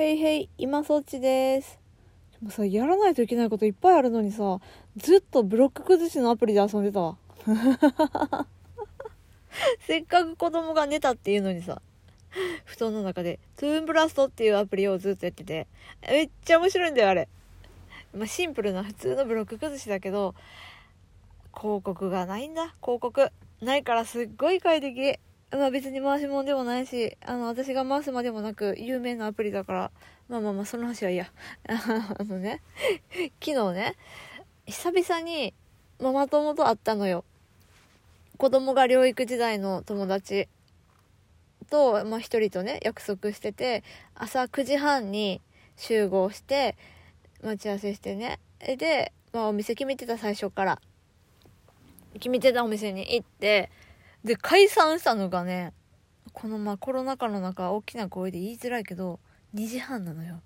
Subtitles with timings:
[0.00, 1.78] へいへい、今そっちです。
[2.32, 4.58] でもさ、やらないといけないこといっぱいあるのにさ、
[4.96, 7.18] ずっとブロック崩しのアプリで遊んでたわ。
[9.86, 11.82] せっかく子供が寝たっていうのにさ、
[12.64, 15.66] 布団の中で、トゥーンブラストっていうアプリをずっとやってて、
[16.08, 17.28] めっちゃ面白いんだよ、あれ。
[18.16, 20.34] まあ、シンプルな普通のブロック崩しだけど、
[21.54, 23.30] 広告がないんだ、広告。
[23.60, 25.18] ないからすっごい快適。
[25.52, 29.90] まあ別に回し物でもないし、あの、私が回すまでもなく、有名なアプリだから、
[30.28, 31.32] まあまあまあ、その話はいいや。
[31.68, 32.62] あのね、
[33.44, 33.96] 昨日ね、
[34.66, 35.52] 久々に
[35.98, 37.24] ママ友と会ったのよ。
[38.36, 40.48] 子供が療育時代の友達
[41.68, 43.82] と、まあ一人とね、約束してて、
[44.14, 45.42] 朝9時半に
[45.76, 46.76] 集合して、
[47.42, 48.38] 待ち合わせしてね。
[48.60, 50.80] で、まあお店決めてた最初から。
[52.14, 53.70] 決めてたお店に行って、
[54.24, 55.72] で、解散したのがね、
[56.32, 59.20] このまあコロナ禍の中大きな声で言いづらいけど、
[59.54, 60.40] 2時半なのよ。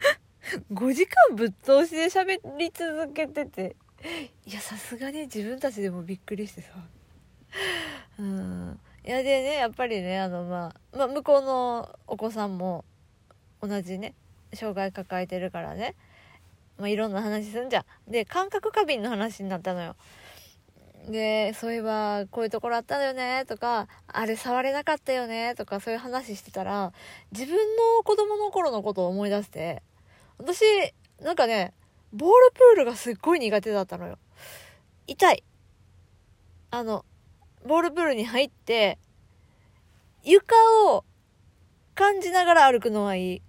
[0.72, 3.76] 5時間ぶっ通しで喋り続けてて、
[4.46, 6.70] いや、さすがに自分たちでもびっくりしてさ。
[8.18, 8.80] うん。
[9.04, 12.84] いや、でね、やっぱりね、あの、まあ、まあ、向こうのお子さんも
[13.60, 14.14] 同じね、
[14.54, 15.94] 障害抱えてるからね、
[16.78, 18.10] まあ、いろんな話すんじゃん。
[18.10, 19.96] で、感覚過敏の話になったのよ。
[21.08, 26.92] で、そういえば、こういうところあったのよね、とか、あれ触れなかったよね、とか、そういう話してたら、
[27.32, 29.82] 自分の子供の頃のことを思い出して、
[30.38, 30.62] 私、
[31.20, 31.72] なんかね、
[32.12, 34.18] ボールプールがすっごい苦手だったのよ。
[35.06, 35.44] 痛い。
[36.70, 37.04] あの、
[37.66, 38.98] ボールプールに入って、
[40.22, 40.54] 床
[40.86, 41.04] を
[41.94, 43.42] 感じながら歩くのはいい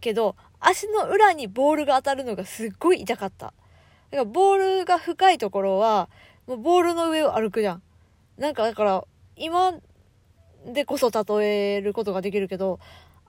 [0.00, 3.46] けど、足の裏にボールが当たるのがすっごい痛かった。
[3.46, 6.08] だからボールが深いところは、
[6.48, 7.82] もうボールの上を歩くじゃん。
[8.38, 9.04] なんかだから、
[9.36, 9.74] 今
[10.66, 12.80] でこそ例えることができるけど、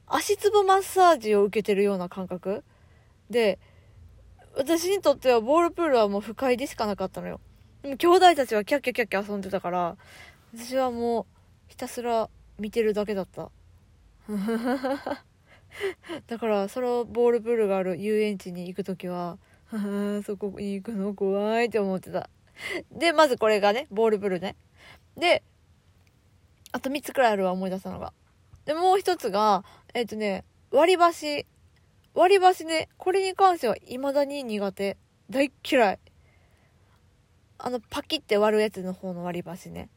[0.07, 2.63] 足つぼマッサージを受けてるような感覚
[3.29, 3.59] で、
[4.55, 7.41] 私にとってはボールプールはもう不快でしかなかったのよ。
[7.83, 9.97] でも兄弟たちはキャッキャキャッキャ遊んでたから、
[10.55, 11.25] 私はもう
[11.67, 13.51] ひたすら見てるだけだった。
[16.27, 19.37] だから、そのボールプールがある遊園地に行くときは、
[20.25, 22.29] そこに行くの怖いって思ってた。
[22.91, 24.55] で、まずこれがね、ボールプールね。
[25.17, 25.43] で、
[26.71, 28.13] あと3つくらいあるわ、思い出したのが。
[28.65, 31.45] で、もう一つが、えっ、とね、割り箸。
[32.13, 34.97] 割り箸ね、これに関しては未だに苦手。
[35.29, 35.99] 大嫌い。
[37.57, 39.89] あの、パキって割るやつの方の割り箸ね。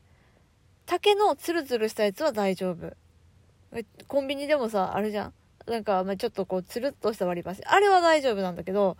[0.86, 2.94] 竹のツルツルしたやつは大丈夫。
[4.08, 5.32] コンビニでもさ、あるじゃん。
[5.66, 7.62] なんか、ま、ちょっとこう、つるっとした割り箸。
[7.64, 8.96] あれは大丈夫なんだけど、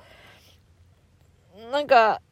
[1.70, 2.22] なんか、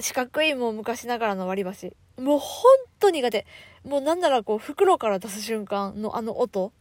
[0.00, 1.94] 四角いもう昔ながらの割り箸。
[2.16, 3.46] もうほんと苦手。
[3.84, 6.72] もうなんならこう、袋から出す瞬間のあの音。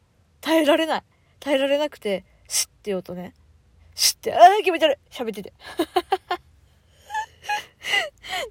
[0.42, 1.04] 耐えられない。
[1.40, 3.34] 耐えられなくて、シッっていう音ね。
[3.96, 5.54] シッって、あー気持ち悪い喋ってて。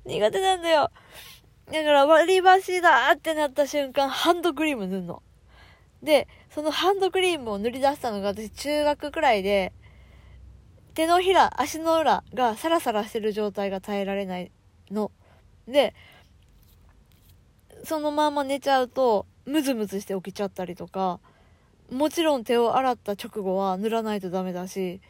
[0.04, 0.90] 苦手なんだよ。
[1.66, 5.22] だから割り箸だってなった瞬間、ハンドクリーム塗るの。
[6.02, 9.72] で、そのハンドクリームを塗り出したのが私中学くらいで、
[10.94, 14.50] 手のひら、足の裏がサラサラしてる状態が耐えられない
[14.90, 15.10] の。
[15.66, 15.94] で、
[17.84, 21.20] そのまま寝ちゃうと、ムズムズして起きちゃったりとか、
[21.90, 25.00] もちろん手を洗った直後は塗らないとダメだし、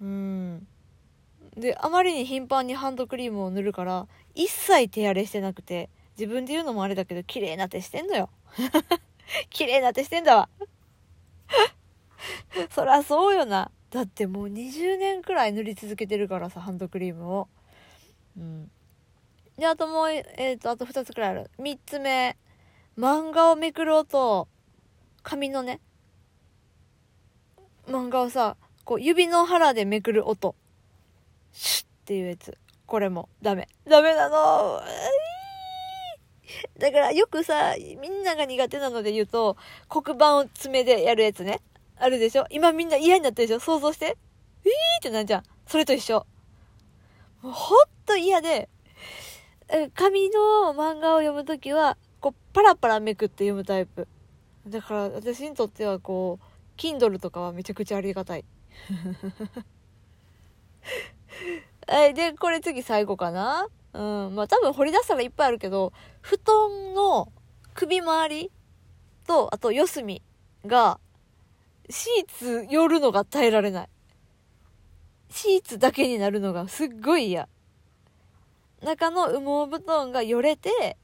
[0.00, 0.66] うん。
[1.56, 5.88] で、あまりに頻繁にハンドクリームを塗るから、一切手荒れしてなくて、
[6.18, 8.28] 自分で言うのもあれだけど、綺麗な手してんのよ。
[9.48, 10.48] 綺麗な手してんだわ。
[12.70, 13.70] そらそうよな。
[13.90, 17.48] だってもう20年くらい塗り続けてるからさ、ハンドクリームを。
[18.36, 18.70] うん。
[19.58, 21.50] で、あともう、えっ、と、あと2つくらいある。
[21.58, 22.36] 3つ目。
[22.98, 24.48] 漫画をめくる音。
[25.22, 25.80] 紙のね。
[27.86, 30.54] 漫画をさ、こう指の腹でめくる音。
[31.52, 32.56] シュッっていうやつ。
[32.86, 33.68] これもダメ。
[33.88, 34.80] ダメなの。
[36.78, 39.56] だからよくさ、みんなが苦手なので言うと、
[39.88, 41.60] 黒板を爪でやるやつね。
[41.98, 44.16] あるでしょ今みんな嫌になってるでしょ想像して。
[44.64, 44.70] えー
[45.00, 45.42] ってなんじゃん。
[45.66, 46.26] それと一緒。
[47.42, 48.68] もうほんと嫌で、
[49.94, 54.08] 紙の漫画を読むときは、こう、パラパラめくって読むタイプ。
[54.66, 56.44] だから私にとってはこう、
[56.80, 58.44] Kindle とかはめちゃくちゃありがたい。
[61.86, 63.68] はい、で、これ次最後かな？
[63.92, 67.32] うん、まあ多分掘り出したらいっぱいあるけど、布団の
[67.74, 68.50] 首周り
[69.26, 70.22] と、あと四隅
[70.64, 71.00] が、
[71.88, 73.88] シーツ寄るのが耐えられない。
[75.30, 77.48] シーツだけになるのがすっごい嫌。
[78.82, 80.96] 中の羽毛布団がよれて、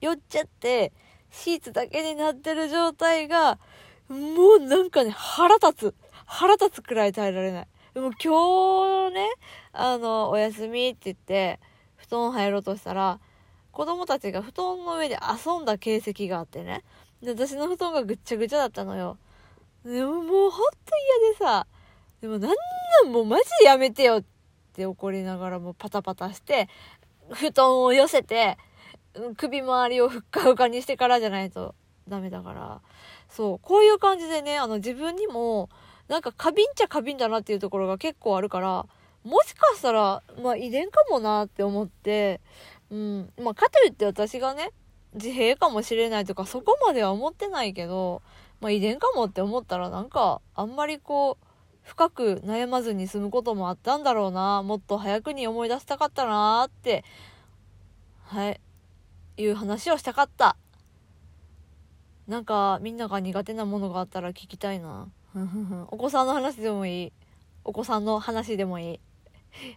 [0.00, 0.92] 寄っちゃって、
[1.30, 3.58] シーツだけになってる状態が、
[4.08, 5.94] もうなんかね、腹立つ。
[6.26, 7.68] 腹立つくらい耐えられない。
[7.94, 9.28] でも今日ね、
[9.72, 11.58] あの、お休みって言って、
[11.96, 13.18] 布団入ろうとしたら、
[13.72, 16.84] 子供たちが布団の上で遊んだ形跡があってね。
[17.22, 19.18] で、私の布団がぐっちゃぐちゃだったのよ。
[19.84, 20.76] でももうほんと
[21.22, 21.66] 嫌でさ、
[22.20, 22.50] でもなん
[23.04, 24.24] なんもうマジやめてよっ
[24.72, 26.68] て怒りながらもパタパタして、
[27.32, 28.58] 布団を寄せて、
[29.36, 31.74] 首周りをふっかふかにしてからじゃないと
[32.08, 32.80] ダメだから。
[33.28, 35.68] そう、こういう感じでね、あの自分にも、
[36.08, 38.86] なんか過敏っちゃ過敏だなっていうところが結構あるから、
[39.24, 42.40] もしかしたら、まあ遺伝かもなって思って、
[42.90, 43.32] うん。
[43.42, 44.70] まあかといって私がね、
[45.14, 48.22] 自閉かもしれないとかそこまでは思ってないけど、
[48.60, 51.47] まあ遺伝かもって思ったらなんかあんまりこう、
[51.88, 57.02] 深く悩まずに済むこともあったんだろうな、もっと早くに思い出したかったなって、
[58.24, 58.60] はい、
[59.38, 60.56] いう話をしたかった。
[62.26, 65.08] なんかみんなが苦手なものがあったら聞きたいな。
[65.90, 67.12] お子さんの話でもいい。
[67.64, 69.00] お子さんの話でもいい。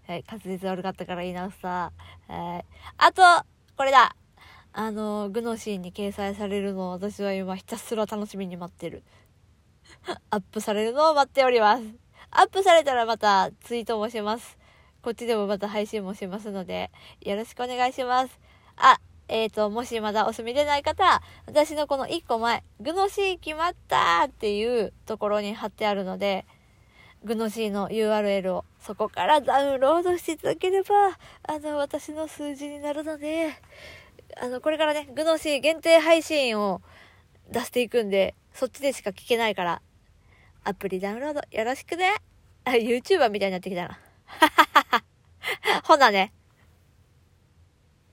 [0.06, 1.94] はい、滑舌悪かったから言い直すさ。
[2.28, 2.66] はい。
[2.98, 3.22] あと、
[3.78, 4.18] これだ。
[4.74, 9.02] あの、グノシーに掲載されるのを私は今ひたすら楽しみに待ってる。
[10.30, 12.01] アップされるのを待っております。
[12.34, 14.58] アップされたらまたツイートもします。
[15.02, 16.90] こっちでもまた配信もしますので、
[17.20, 18.40] よろしくお願いします。
[18.78, 26.46] あ、えっ、ー、と、もしまだお住みでない方、私のこの1個前、グノシー決まったっていうところに貼ってあるので、
[27.26, 33.50] グノシーの URL をそこからダウンロードしていただければ、あの、私の数字になるので、
[34.42, 36.82] あの、これからね、グノシー限定配信を
[37.52, 39.82] 出していくんで、そっちでしか聞けないから、
[40.64, 42.16] アプリダウンロードよろしくね。
[42.66, 44.00] あ、YouTuber みたいになってきたな。
[45.84, 46.34] ほなね。